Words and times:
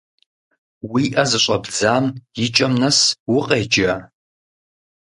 Уи 0.91 1.03
ӏэ 1.13 1.23
зыщӏэбдзам 1.29 2.05
и 2.43 2.45
кӏэм 2.55 2.73
нэс 2.81 2.99
укъеджа? 3.35 3.95